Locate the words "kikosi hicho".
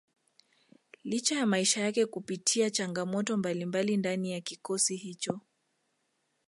4.41-5.39